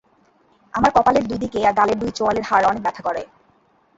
আমার 0.73 0.91
কপালের 0.95 1.25
দুইদিকে 1.29 1.59
আর 1.67 1.73
গালের 1.79 1.97
দুই 1.99 2.11
চোয়ালের 2.17 2.45
হাড় 2.49 2.65
অনেক 2.67 2.81
ব্যথা 2.83 3.01
করে। 3.07 3.21